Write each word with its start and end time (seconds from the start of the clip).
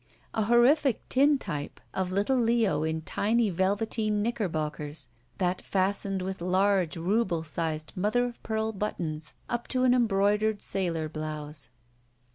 A 0.33 0.45
horrific 0.45 1.07
tint3rpe 1.09 1.73
of 1.93 2.11
little 2.11 2.35
Leo 2.39 2.81
in 2.81 3.03
tiny 3.03 3.51
velveteen 3.51 4.23
knicker 4.23 4.49
bockers 4.49 5.09
that 5.37 5.61
fastened 5.61 6.23
with 6.23 6.41
large, 6.41 6.97
ruble 6.97 7.43
sized, 7.43 7.93
mother 7.95 8.25
of 8.25 8.41
pearl 8.41 8.71
buttons 8.73 9.35
up 9.47 9.67
to 9.67 9.83
an 9.83 9.93
embroidered 9.93 10.59
sailor 10.59 11.07
blouse. 11.07 11.69